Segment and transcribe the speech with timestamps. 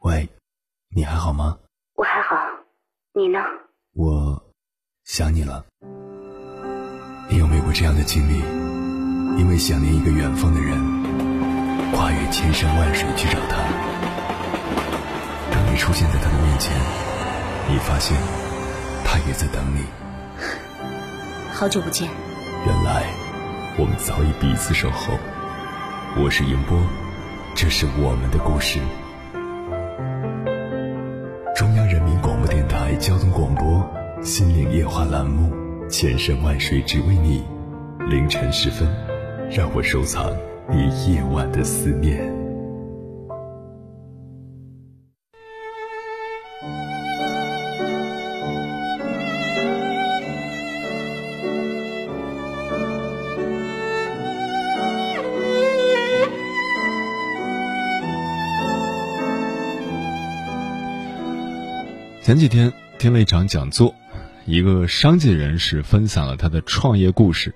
[0.00, 0.28] 喂，
[0.94, 1.58] 你还好吗？
[1.94, 2.36] 我还好，
[3.14, 3.38] 你呢？
[3.94, 4.42] 我
[5.04, 5.64] 想你了。
[7.30, 8.38] 你有没有过这样的经历？
[9.40, 10.78] 因为想念一个远方的人，
[11.92, 13.56] 跨越千山万水去找他。
[15.50, 16.72] 当你出现在他的面前，
[17.68, 18.16] 你发现
[19.04, 19.84] 他也在等你。
[21.52, 22.08] 好久不见。
[22.66, 23.04] 原来
[23.78, 25.18] 我们早已彼此守候。
[26.16, 26.78] 我是银波，
[27.56, 28.78] 这是我们的故事。
[31.56, 33.84] 中央人民广播电台交通广播
[34.24, 35.52] 《心灵夜话》栏目，
[35.88, 37.42] 千山万水只为你。
[38.08, 38.88] 凌晨时分，
[39.50, 40.30] 让我收藏
[40.70, 42.43] 你夜晚的思念。
[62.24, 63.94] 前几天听了一场讲座，
[64.46, 67.54] 一个商界人士分享了他的创业故事。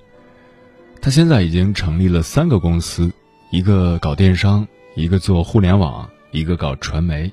[1.00, 3.10] 他现在已经成立了三个公司，
[3.50, 7.32] 一个搞电商，一个做互联网，一个搞传媒。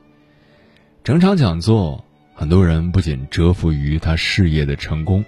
[1.04, 5.26] 整场讲座，很多人不仅折服于他事业的成功，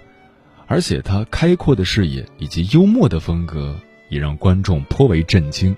[0.66, 5.76] 而且他开阔的视野以及幽默的风格也让观众颇为震惊。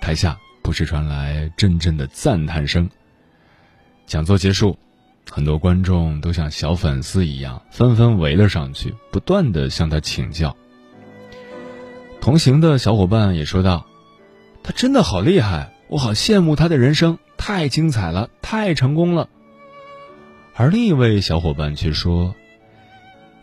[0.00, 2.88] 台下不时传来阵阵的赞叹声。
[4.06, 4.78] 讲座结束。
[5.30, 10.56] 很多观众都像小粉丝一样，纷纷围了上去，不断的向他请教。
[12.20, 13.86] 同行的小伙伴也说道
[14.64, 19.28] ：“他真的好厉害，我好羡慕他的人生，太精彩了，太成功了。”
[20.54, 22.34] 而另一位小伙伴却说：“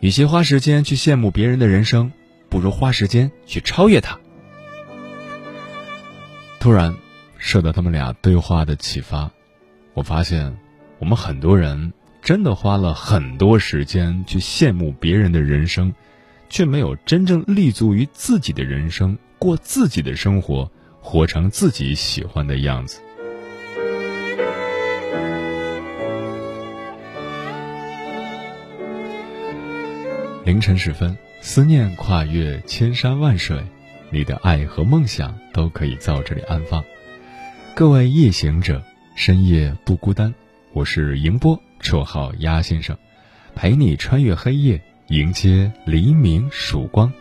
[0.02, 2.12] 与其花时间去羡慕别人的人生，
[2.50, 4.20] 不如花时间去超越他。”
[6.60, 6.96] 突然，
[7.38, 9.30] 受到他们俩对话的启发，
[9.94, 10.58] 我发现。
[11.04, 15.94] 我们很多人真的花了很多时间去羡慕别人的人生，
[16.48, 20.72] 却没有真正立足于自己的人生，过自己的生活，
[21.02, 23.02] 活成自己喜欢的样子。
[30.46, 33.62] 凌晨时分，思念跨越千山万水，
[34.10, 36.82] 你的爱和梦想都可以在这里安放。
[37.76, 38.82] 各位夜行者，
[39.16, 40.34] 深夜不孤单。
[40.74, 42.98] 我是迎波，绰号鸭先生，
[43.54, 47.14] 陪你穿越黑夜，迎接黎明曙光。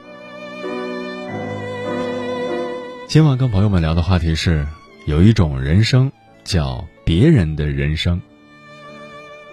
[3.07, 4.67] 今晚跟朋友们聊的话题是：
[5.07, 6.11] 有一种人生
[6.45, 8.19] 叫别人的人生。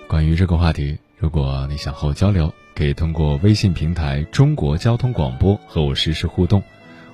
[0.08, 6.64] 关于这个话题，如果你想和我交流，可以通过微信平台“中国交通广播”和我实时互动，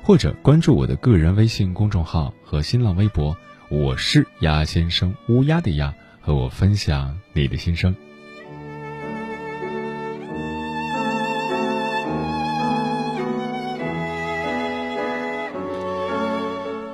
[0.04, 3.36] 或者关注我的个人微信公众号和新浪微博。
[3.70, 5.92] 我是鸭先生，乌鸦的鸭。
[6.26, 7.96] 和我分享你的心声。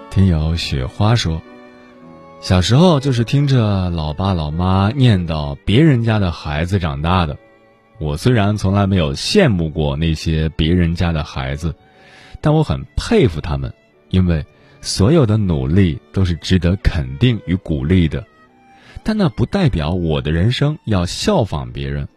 [0.09, 1.41] 听友雪花说，
[2.41, 7.37] 小时候就是听着老爸老妈念叨别人家的孩子长大的。
[7.99, 11.73] 我虽然从来没有羡慕过那些别人家的孩子，
[12.41, 13.73] 但我很佩服他们，
[14.09, 14.45] 因为
[14.81, 18.25] 所有的努力都是值得肯定与鼓励的。
[19.03, 22.07] 但那不代表我的人生要效仿别人，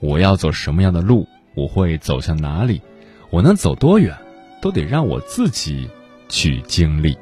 [0.00, 2.82] 我要走什么样的路，我会走向哪里，
[3.30, 4.14] 我能走多远，
[4.60, 5.88] 都得让我自己
[6.28, 7.16] 去经历。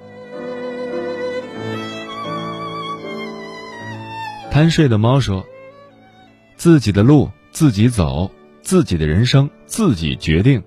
[4.51, 5.45] 贪睡的猫说
[6.57, 8.31] ：“自己的路自己走，
[8.63, 10.63] 自己的人生自己决定，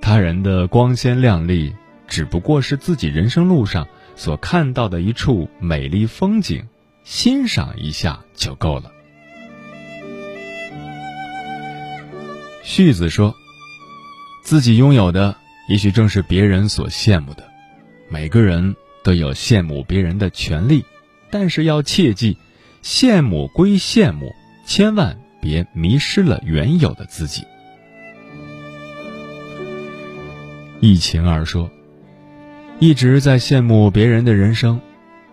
[0.00, 1.74] 他人的光鲜亮丽
[2.06, 6.66] 只不过是自己人生路上所看到的一处美丽风景。”
[7.04, 8.92] 欣赏一下就够了。
[12.62, 13.34] 旭子说
[14.44, 15.34] ：“自己拥有的，
[15.68, 17.42] 也许正是别人所羡慕的。
[18.08, 20.84] 每个人都有羡慕别人的权利，
[21.30, 22.36] 但是要切记，
[22.82, 24.32] 羡慕归羡慕，
[24.66, 27.44] 千万别迷失了原有的自己。”
[30.80, 31.68] 一晴儿说
[32.78, 34.80] ：“一直在羡慕别人的人生，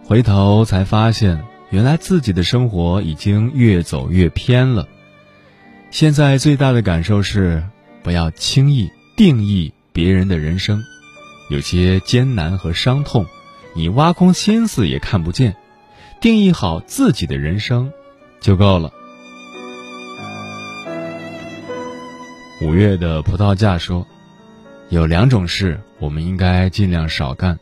[0.04, 4.88] 回头才发现。”原来自己的生活已经越走越偏了。
[5.92, 7.64] 现在最大的感受是，
[8.04, 10.84] 不要轻易定义别人的人生，
[11.50, 13.26] 有些艰难和伤痛，
[13.74, 15.56] 你挖空心思也看不见。
[16.20, 17.92] 定义好自己的人生，
[18.40, 18.92] 就够了。
[22.62, 24.08] 五月的葡萄架说，
[24.90, 27.60] 有两种事我们应该尽量少干，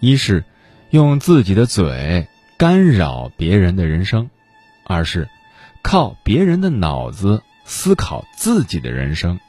[0.00, 0.44] 一是。
[0.90, 2.26] 用自己的嘴
[2.60, 4.28] 干扰别人的人生，
[4.84, 5.30] 而是
[5.80, 9.40] 靠别人的脑子思考自己的人生。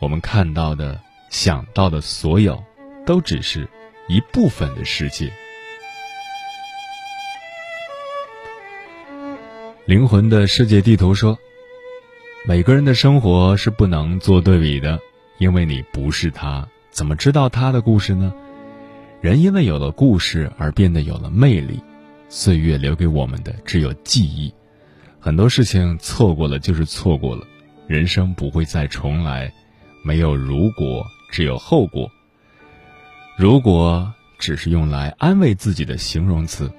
[0.00, 0.98] 我们看到的、
[1.28, 2.64] 想到的所有，
[3.04, 3.68] 都只是
[4.08, 5.30] 一部分的世界。
[9.84, 11.38] 灵魂的世界地图说
[12.48, 14.98] ：“每个人的生活是不能做对比的，
[15.36, 18.32] 因为你不是他，怎么知道他的故事呢？”
[19.20, 21.82] 人因为有了故事而变得有了魅力，
[22.36, 24.52] 岁月留给我们的只有记忆，
[25.20, 27.46] 很多事情错过了就是错过了，
[27.86, 29.52] 人生不会再重来，
[30.04, 32.10] 没有如果，只有后果。
[33.38, 36.72] 如果只是用来安慰自己的形容词，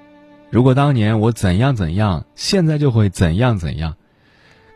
[0.50, 3.96] 如果当年我怎样怎样，现在就会怎样怎样，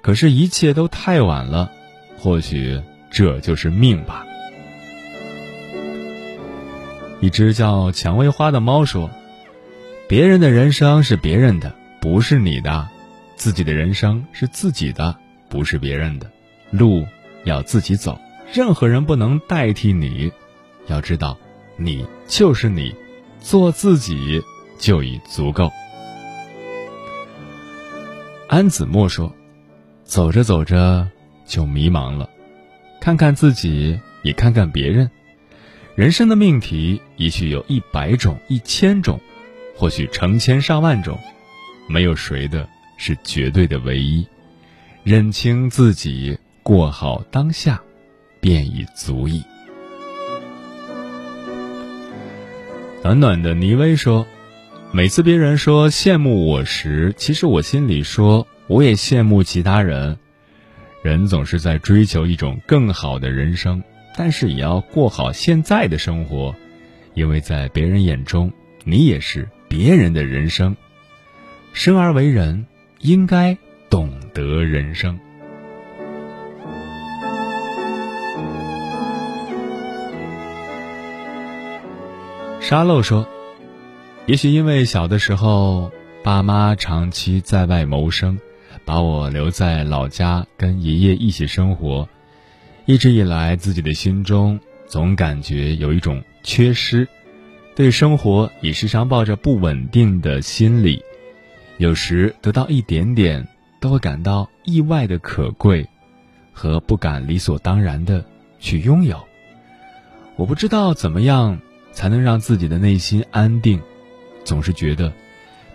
[0.00, 1.71] 可是，一切都太晚了，
[2.17, 2.81] 或许
[3.11, 4.25] 这就是命吧。
[7.21, 9.11] 一只叫蔷薇花的猫说
[10.10, 12.88] ：“别人的人生是别人的，不是你的；
[13.36, 15.16] 自己的人生是自己的，
[15.48, 16.28] 不是别人的。
[16.72, 17.06] 路
[17.44, 18.20] 要自己走，
[18.52, 20.32] 任何人不能代替你。
[20.88, 21.38] 要知道，
[21.76, 22.92] 你就是你，
[23.38, 24.42] 做自己
[24.80, 25.70] 就已足够。”
[28.50, 29.32] 安子墨说
[30.02, 31.08] ：“走着走着
[31.46, 32.28] 就迷茫了，
[33.00, 35.08] 看看自己，也看看别人。”
[35.94, 39.20] 人生的命题也许有一百种、一千种，
[39.81, 41.19] 或许成千上万种，
[41.88, 42.69] 没有谁的
[42.99, 44.29] 是绝对的唯一。
[45.05, 47.81] 认清自己，过好当下，
[48.43, 49.43] 便已足矣。
[53.03, 54.27] 暖暖的倪薇说
[54.93, 60.19] ：“每次别人说羡慕我时，其实我心里说我也羡慕其他人。
[61.03, 63.82] 人总是在追求一种更好的人生。”
[64.15, 66.55] 但是也要过好现在的生活，
[67.15, 68.53] 因为在别人眼中，
[68.85, 70.76] 你也是别人的人生。
[71.72, 72.67] 生而为人，
[72.99, 73.56] 应该
[73.88, 75.17] 懂得人生。
[82.61, 83.28] 沙漏说
[84.26, 85.93] ：“也许因为小的时候，
[86.25, 88.40] 爸妈长期在外谋生，
[88.84, 92.08] 把我留在老家跟爷爷一起生活。”
[92.87, 94.58] 一直以来，自己的心中
[94.88, 97.06] 总感觉有一种缺失，
[97.81, 101.03] 对生活也时常抱着不稳定的心理，
[101.79, 103.49] 有时得到一点点，
[103.81, 105.88] 都会感到意外的可贵，
[106.53, 108.23] 和不敢理所当然的
[108.59, 109.19] 去拥有。
[110.37, 111.59] 我不知道怎么样
[111.91, 113.81] 才能让自己的内心安定，
[114.44, 115.11] 总是觉得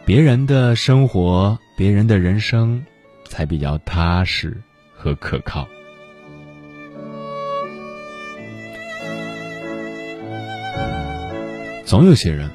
[0.06, 2.86] 别人的生活、别人的人生
[3.28, 4.62] 才比较踏实
[4.96, 5.68] 和可靠。
[11.85, 12.49] 总有些人，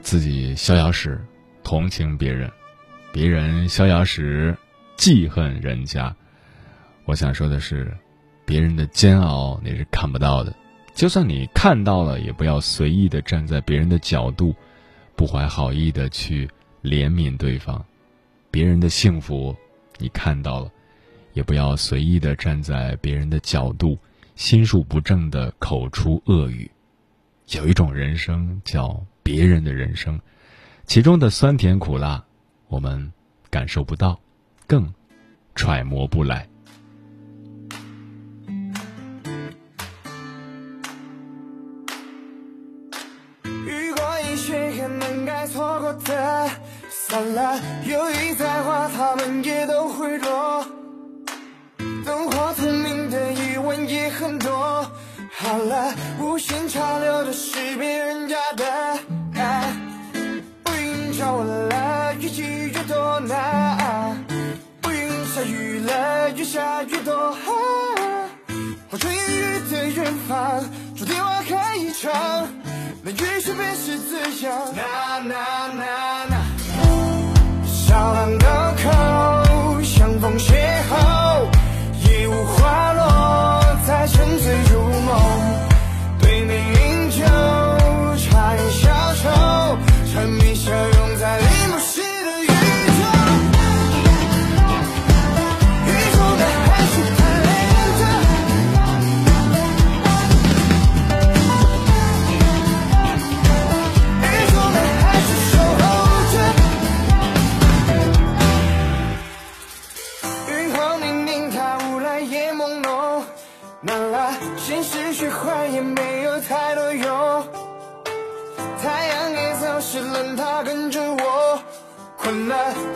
[0.00, 1.20] 自己逍遥时
[1.64, 2.48] 同情别人，
[3.12, 4.56] 别人逍遥时
[4.96, 6.14] 记恨人家。
[7.04, 7.92] 我想说的是，
[8.44, 10.54] 别人的煎熬你是看不到的，
[10.94, 14.54] 就算你看到了，也不要随意的站在别人的角度，
[15.16, 16.48] 不怀好意的去
[16.80, 17.84] 怜悯对方。
[18.52, 19.56] 别人的幸福
[19.98, 20.70] 你看到了，
[21.32, 23.98] 也不要随意的站在别人的角度，
[24.36, 26.70] 心术不正的口出恶语。
[27.50, 30.20] 有一种人生叫别人的人生，
[30.86, 32.24] 其中的酸甜苦辣，
[32.68, 33.12] 我们
[33.50, 34.20] 感受不到，
[34.68, 34.94] 更
[35.56, 36.46] 揣摩不来。
[43.42, 46.48] 如果一切还能该错过的，
[46.88, 49.59] 算了，犹豫再花，他们也
[55.50, 58.98] 好了，无心潮流的是别人家的。
[60.66, 64.16] 乌云罩了，雨季越多难。
[64.80, 67.32] 不用下雨了，越下越多。
[68.88, 70.64] 化成烟雨的远方，
[70.96, 72.12] 注定我开一场。
[73.02, 74.54] 那雨水便是滋养。
[74.72, 75.34] 呐呐
[75.74, 75.84] 呐
[76.30, 76.36] 呐，
[77.66, 78.38] 小浪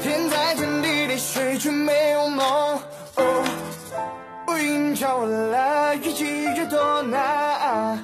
[0.03, 2.81] 天在天地里，水却没有梦。
[4.49, 6.25] 乌云叫我来，越积
[6.57, 7.99] 越多难。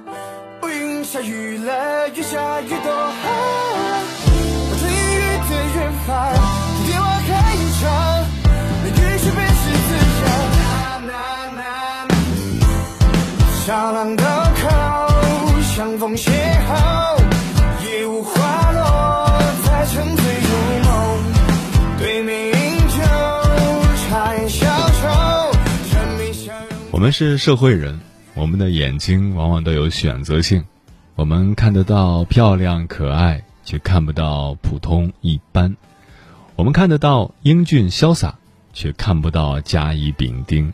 [0.62, 2.92] 乌云下雨了，越下越多。
[4.68, 5.18] 我追雨
[5.50, 5.76] 的远
[6.06, 6.08] 方，
[6.86, 7.82] 替我开一场，
[8.84, 9.90] 那雨水便是滋
[10.22, 10.26] 养。
[11.06, 11.12] 呐呐
[11.56, 11.60] 呐，
[13.66, 14.24] 小浪高
[14.62, 14.68] 考，
[15.74, 17.09] 相逢邂逅，
[26.92, 27.98] 我们是社会人，
[28.34, 30.62] 我们的眼睛往往都有选择性，
[31.14, 35.74] 我们看得到漂亮可爱，却看不到普通一般；
[36.56, 38.34] 我们看得到英俊潇洒，
[38.74, 40.72] 却看不到甲乙丙丁；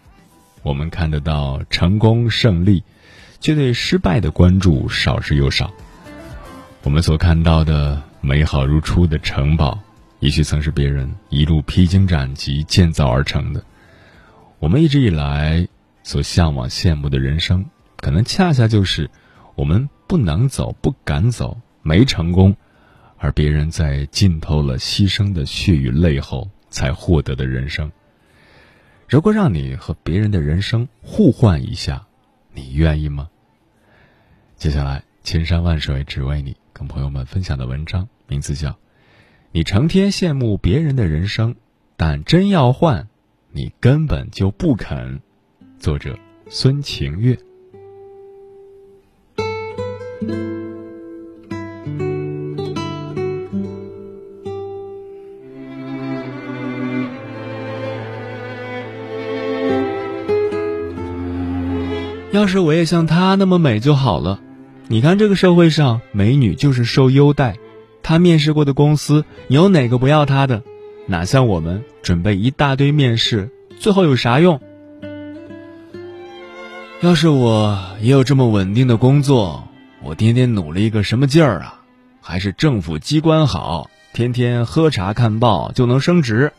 [0.63, 2.83] 我们看得到成功胜利，
[3.41, 5.73] 却对失败的关注少之又少。
[6.83, 9.79] 我们所看到的美好如初的城堡，
[10.21, 13.65] 也许曾是别人一路披荆斩棘建造而成的。
[14.59, 15.69] 我们一直以来
[16.03, 19.11] 所向往、羡慕的人生，可能恰恰就是
[19.55, 22.57] 我们不能走、不敢走、没成功，
[23.19, 27.93] 而别人在浸透了牺牲的血与泪后才获得的人生。
[29.09, 32.07] 如果让你和别人的人生互换一下，
[32.53, 33.29] 你愿意吗？
[34.57, 38.71] 接下来，千山万水只为你，跟朋友们分享的文章名字叫
[39.57, 41.55] 《你成天羡慕别人的人生，
[41.97, 43.09] 但真要换，
[43.51, 44.99] 你根本就不肯》。
[45.79, 46.15] 作者
[46.51, 47.39] 孙晴月。
[62.31, 64.39] 要是我也像她那么美就好了。
[64.89, 67.57] 你看这个社会上，美女就是受优待。
[68.09, 70.63] 他面试过的公司，有哪个不要他的？
[71.07, 74.61] 哪像我们准备一大堆面试，最后有啥用？
[77.01, 79.67] 要是我也有这么稳定的工作，
[80.05, 81.83] 我天天努力个什么劲儿啊？
[82.21, 86.53] 还是政府机关好，天天喝茶看报就能升职？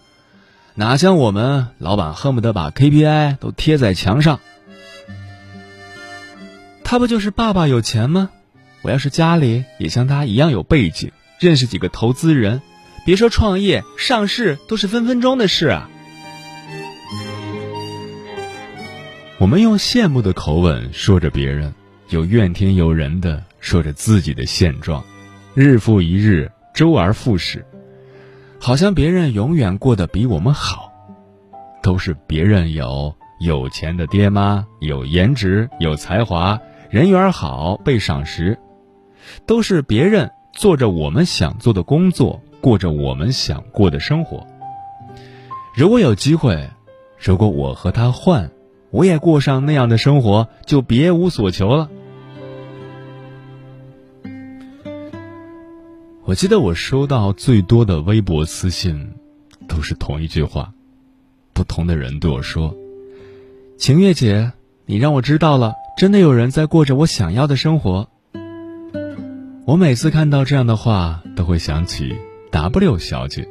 [0.76, 4.42] 哪像我们老板恨不得把 KPI 都贴在墙上。
[6.84, 8.32] 他不就是爸爸有钱吗？
[8.82, 12.62] 我要是家里也像他一样有背景，认识几个投资人，
[13.06, 15.90] 别说创业上市都是分分钟的事啊！
[19.40, 21.74] 我们用羡慕的口吻说着别人，
[22.10, 25.06] 又怨天尤人的说着自己的现状，
[25.54, 27.64] 日复一日，周而复始，
[28.60, 30.92] 好像别人永远过得比我们好，
[31.84, 36.60] 都是别人有有钱的爹妈，有颜值，有才华。
[36.90, 38.58] 人缘好，被赏识，
[39.46, 44.48] 都是别人做着我们想做的工作，过着我们想过的生活。
[45.76, 46.72] 如果有机会，
[47.20, 48.50] 如果我和他换，
[48.90, 51.92] 我也过上那样的生活，就别无所求了。
[56.24, 59.12] 我记得我收到最多的微博私信，
[59.68, 60.74] 都是同一句话，
[61.54, 62.76] 不同的人对我说
[63.78, 64.52] ：“晴月姐，
[64.88, 68.10] 你让我知道了。”真的有人在过着我想要的生活。
[69.68, 72.16] 我每次看到这样的话，都会想起
[72.52, 73.46] W 小姐。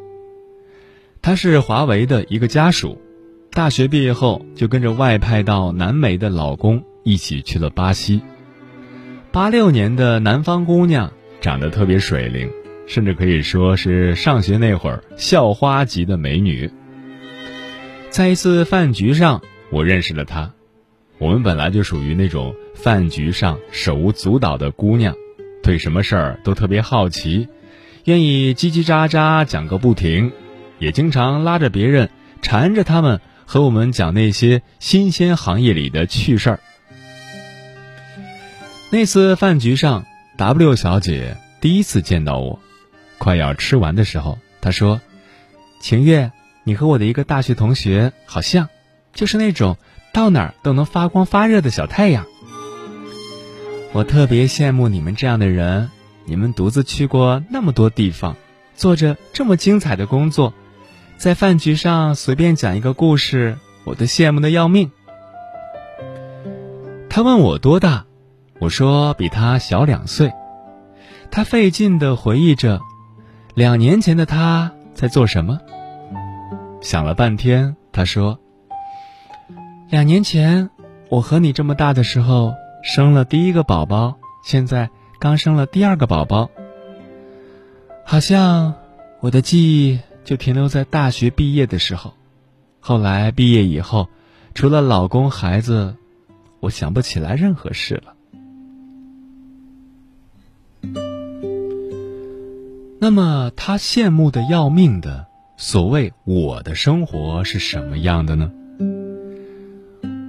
[1.20, 2.98] 她是华为的一个家属，
[3.50, 8.22] 大学毕业后就跟着外派到南美的老公一起去了巴西。
[9.30, 12.50] 八六年的南方姑娘，长得特别水灵，
[12.86, 16.70] 甚至可以说是上学那会儿校花级的美女。
[18.08, 20.50] 在一次饭局上，我认识了她。
[21.18, 25.14] 我们本来就属于那种饭局上手舞足蹈的姑娘，
[25.66, 27.48] 对什么事儿都特别好奇，
[28.04, 30.30] 愿意叽叽喳喳讲个不停，
[30.78, 32.08] 也经常拉着别人
[32.40, 36.60] 缠着他们和我们讲那些新鲜行业里的趣事儿。
[38.90, 40.06] 那次饭局上
[40.36, 42.60] ，W 小姐第一次见到我，
[43.18, 45.00] 快要吃完的时候，她说
[45.82, 46.30] ：“晴月，
[46.62, 48.68] 你和我的一个大学同学好像，
[49.12, 49.76] 就是那种。”
[50.12, 52.24] 到哪儿都能发光发热的小太阳，
[53.96, 55.90] 我特别羡慕你们这样的人。
[56.26, 58.36] 你们独自去过那么多地方，
[58.74, 60.52] 做着这么精彩的工作，
[61.16, 64.90] 在饭局上随便讲一个故事，我都羡慕的要命。
[67.08, 68.04] 他问我多大，
[68.58, 70.30] 我说比他小两岁。
[71.30, 72.82] 他费劲的回忆着，
[73.54, 75.58] 两年前的他在做什么。
[76.82, 78.38] 想了半天，他说。
[79.88, 80.68] 两年前，
[81.08, 82.52] 我和你这么大的时候，
[82.88, 86.48] 生了第一个宝宝，现在刚生了第二个宝宝。
[88.04, 88.74] 好像
[89.18, 92.14] 我的记忆就停留在大学毕业的时候。
[92.78, 94.08] 后来毕业以后，
[94.54, 95.96] 除了老公孩子，
[96.60, 98.14] 我想不起来任何事了。
[103.00, 105.26] 那么他羡慕的要命的
[105.56, 108.52] 所谓我的生活是什么样的呢？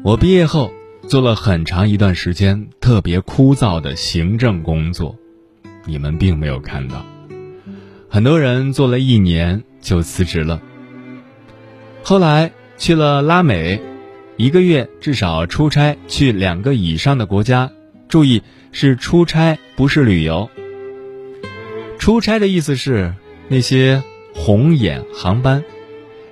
[0.03, 0.71] 我毕业后
[1.07, 5.15] 做了很长一段时间特别枯燥的行政工作，
[5.85, 7.05] 你们并没有看到。
[8.09, 10.61] 很多人做了一年就辞职了。
[12.03, 13.81] 后来去了拉美，
[14.35, 17.71] 一个月至少出差去两个以上的国家。
[18.09, 20.49] 注意，是出差，不是旅游。
[21.97, 23.13] 出差的意思是
[23.47, 25.63] 那些红眼航班，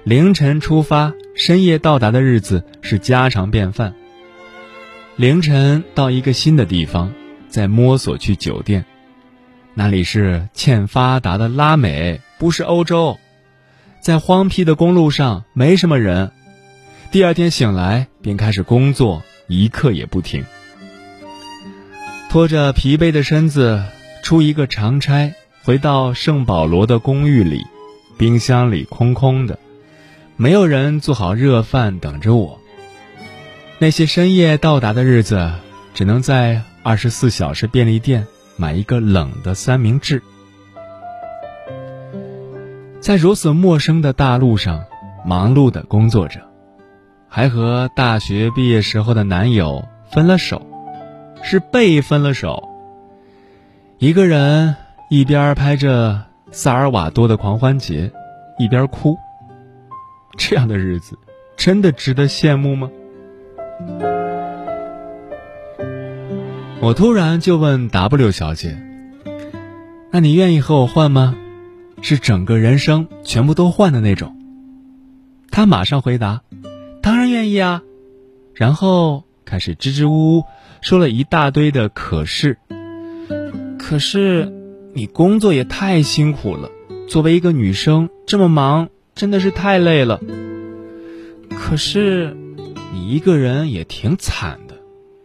[0.04, 3.94] 凌晨出发，深夜到达的日子是家常便饭。
[5.18, 7.14] 凌晨到一个新的地方，
[7.48, 8.86] 再摸索去酒店。
[9.74, 13.18] 那里是欠发达的拉美，不是欧洲，
[14.02, 16.32] 在荒僻的公路上没什么人。
[17.12, 20.44] 第二天醒来便开始工作，一刻也不停。
[22.30, 23.86] 拖着疲惫的身子
[24.22, 27.64] 出一个长差，回到圣保罗的公寓里，
[28.18, 29.60] 冰箱里空空的，
[30.36, 32.60] 没有人做好热饭等着我。
[33.80, 35.52] 那些深夜到达的日子，
[35.94, 38.26] 只能在二十四小时便利店。
[38.58, 40.24] 买一个冷的三明治，
[43.02, 44.86] 在如此陌生的大陆上
[45.26, 46.40] 忙碌的工作着，
[47.28, 50.66] 还和大学毕业时候的男友分了手，
[51.44, 52.70] 是被分了手。
[53.98, 54.78] 一个人
[55.10, 58.10] 一边拍着萨尔瓦多的狂欢节，
[58.58, 59.18] 一边哭。
[60.38, 61.20] 这样的日子，
[61.58, 62.90] 真的值得羡慕吗？
[66.82, 68.78] 我突然就问 W 小姐
[70.12, 71.36] ：“那你愿意和我换吗？
[72.02, 74.36] 是整个人生全部都换的那种。”
[75.50, 76.44] 她马上回答
[77.02, 77.82] ：“当然愿意啊！”
[78.54, 80.44] 然后开始支支吾吾
[80.82, 82.58] 说了一大堆的“可是”。
[83.80, 84.52] 可是，
[84.94, 86.70] 你工作也太辛苦了，
[87.08, 90.20] 作为一个女生这么忙，真的是太累了。
[91.50, 92.36] 可是，
[92.96, 94.76] 你一个人也挺惨的。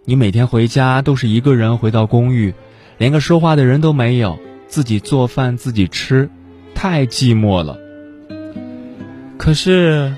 [0.04, 2.52] 你每天回家都是一个人回到公寓，
[2.98, 6.28] 连个说话的人都没有，自己做饭自己吃，
[6.74, 7.78] 太寂寞了。
[9.38, 10.16] 可是，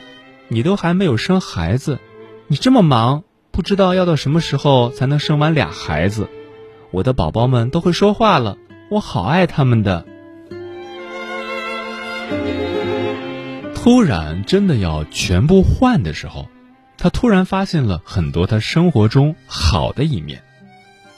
[0.49, 1.99] 你都还没有生孩子，
[2.47, 6.31] 你这么忙，不知道要到什么时候才能生完俩孩子。
[6.91, 8.57] 我的宝宝们都会说话了，
[8.91, 10.07] 我好爱他们的。
[13.75, 16.49] 突然真的要全部换的时候。
[16.99, 20.43] 他突然发现了很多他生活中好的一面，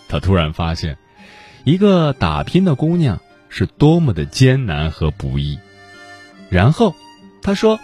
[0.08, 0.96] 他突然发现，
[1.64, 5.58] 一个打拼的姑娘是多么的艰难和不易。
[6.48, 6.94] 然后，
[7.42, 7.78] 他说，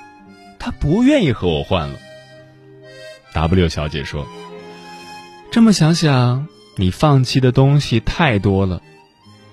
[0.59, 1.99] 他不愿意和我换了。
[3.33, 4.27] W 小姐说
[5.53, 8.83] ：“这么想想，你放弃的东西太多了，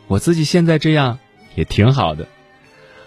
[0.07, 1.19] 我自己现在这样
[1.55, 2.27] 也挺好的，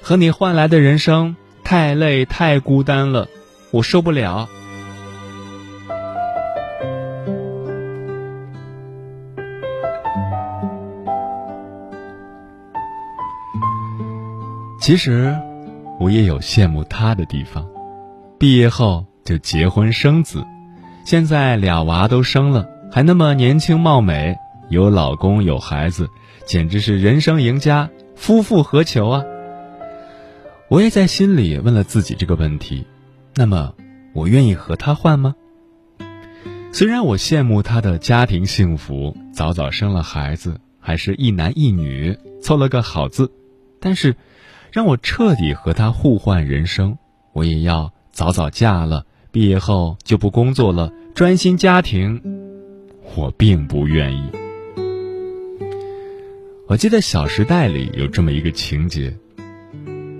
[0.02, 3.28] 和你换来的人生太累太孤单了，
[3.70, 4.48] 我受不了。”
[14.90, 15.32] 其实，
[16.00, 17.64] 我也有羡慕他的地方。
[18.40, 20.44] 毕业后就结婚生子，
[21.06, 24.36] 现在俩娃都生了，还那么年轻貌美，
[24.68, 26.08] 有老公有孩子，
[26.44, 27.88] 简直是人生赢家。
[28.16, 29.22] 夫复何求啊！
[30.68, 32.84] 我也在心里问了自己这个问题：
[33.36, 33.72] 那么，
[34.12, 35.36] 我愿意和他换吗？
[36.72, 43.30] 虽然我羡慕他的家庭幸福，早早生了孩子，还是一男一女，凑了个好字，
[43.78, 44.16] 但是。
[44.72, 46.96] 让我彻底和他互换人生，
[47.32, 52.20] 我也要早早嫁了，毕业后就不工作了，专心家庭。
[53.16, 54.30] 我并不愿意。
[56.68, 59.12] 我记得《小时代》里有这么一个情节：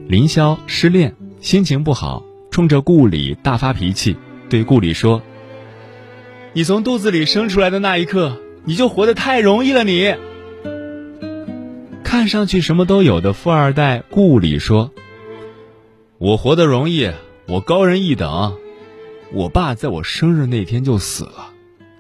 [0.08, 4.16] 林萧失恋，心情不好，冲着顾里大发脾气，
[4.48, 5.22] 对顾里说
[6.52, 10.12] ：“你从肚子里生出来的那一刻，你就活得太容易了，你。”
[12.10, 14.90] 看上去什么都有的富二代顾里说
[16.18, 17.12] ：“我活得容易，
[17.46, 18.58] 我高人一等。
[19.32, 21.52] 我爸在我生日那天就死了，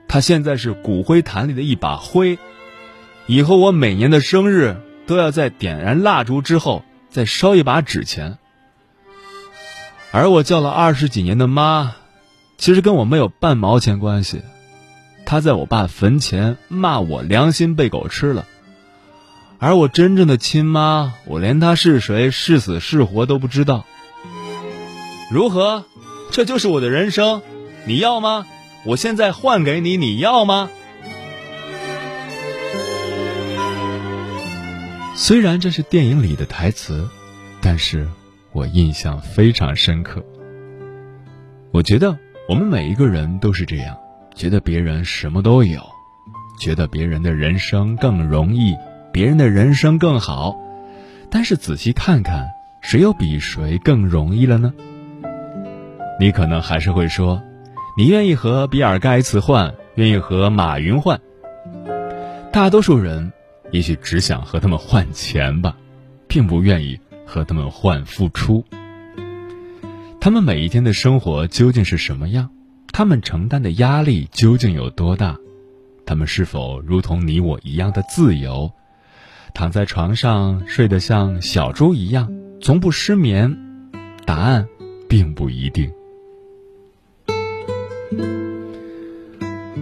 [0.08, 2.40] 他现在是骨灰坛里的一把灰。
[3.26, 8.36] 以后我每年的生日都要在点燃蜡烛之后再烧一把纸钱。
[10.10, 11.94] 而我叫了二十几年的妈，
[12.58, 14.42] 其实跟我没有半毛钱关系。
[15.24, 18.44] 她在我爸坟前骂我良心被狗吃了。”
[19.62, 23.84] 而我真正的亲妈，我连她是谁、是死是活都不知道。
[25.30, 25.84] 如何？
[26.30, 27.42] 这就是我的人生，
[27.84, 28.46] 你要吗？
[28.86, 30.70] 我现在换给你，你要吗？
[35.14, 37.06] 虽然这是电影里的台词，
[37.60, 38.08] 但是
[38.52, 40.24] 我印象非常深刻。
[41.70, 42.18] 我觉得
[42.48, 43.94] 我们每一个人都是这样，
[44.34, 45.82] 觉得别人什么都有，
[46.58, 48.74] 觉得别人的人生更容易。
[49.12, 50.56] 别人的人生更好，
[51.30, 52.48] 但是仔细看看，
[52.80, 54.72] 谁又比谁更容易了呢？
[56.18, 57.42] 你可能还是会说，
[57.96, 61.20] 你愿意和比尔盖茨换，愿意和马云换。
[62.52, 63.32] 大多数人
[63.70, 65.76] 也许只想和他们换钱吧，
[66.28, 68.64] 并不愿意和他们换付出。
[70.20, 72.50] 他们每一天的生活究竟是什么样？
[72.92, 75.36] 他们承担的压力究竟有多大？
[76.04, 78.70] 他们是否如同你我一样的自由？
[79.54, 83.56] 躺在床上睡得像小猪一样，从不失眠。
[84.24, 84.66] 答案
[85.08, 85.90] 并不一定。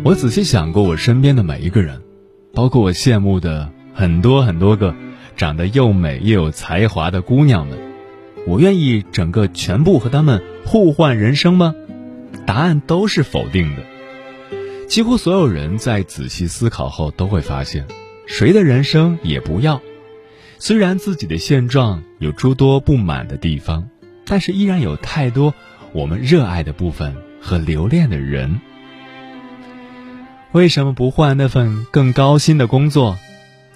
[0.05, 2.01] 我仔细想过，我身边的每一个人，
[2.55, 4.95] 包括我羡慕的很多很多个
[5.37, 7.79] 长得又美又有才华的姑娘们，
[8.47, 11.75] 我愿意整个全部和他们互换人生吗？
[12.47, 13.83] 答案都是否定的。
[14.87, 17.87] 几乎所有人在仔细思考后都会发现。
[18.29, 19.81] 谁的人生也不要，
[20.59, 23.89] 虽然自己的现状有诸多不满的地方，
[24.27, 25.55] 但是依然有太多
[25.93, 28.61] 我们热爱的部分和留恋的人。
[30.53, 33.19] 为什么不换那份更高薪的工作？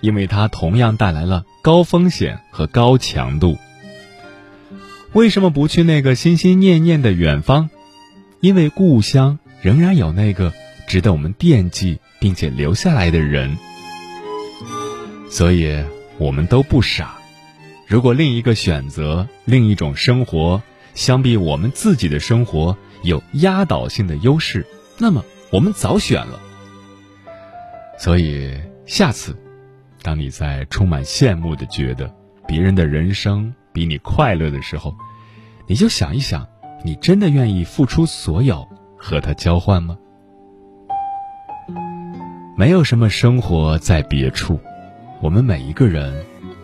[0.03, 3.57] 因为它同样带来了高风险和高强度。
[5.13, 7.71] 为什么不去那个心心念念的远方？
[8.41, 10.53] 因为故乡仍然有那个
[10.87, 13.57] 值得我们惦记并且留下来的人。
[15.33, 15.83] 所以，
[16.19, 17.15] 我们都不傻。
[17.87, 24.67] 如果另一个选择、另一种生活，相比我们自己的生活有压倒性的优势，
[24.99, 26.39] 那么我们早选了。
[27.99, 29.35] 所以，下次，
[30.03, 32.15] 当你在充满羡慕的觉得
[32.47, 34.95] 别人的人生比你快乐的时候，
[35.67, 36.47] 你就想一想：
[36.85, 38.69] 你真的愿意付出所有
[38.99, 39.97] 和他交换吗？
[42.55, 44.61] 没有什么生活在别处。
[45.23, 46.13] 我们每一个人，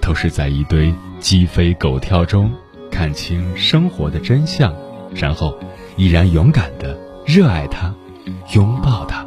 [0.01, 2.53] 都是在一堆鸡飞狗跳中
[2.91, 4.75] 看清生活的真相，
[5.15, 5.57] 然后
[5.97, 7.95] 依然勇敢的热爱它，
[8.53, 9.25] 拥抱它。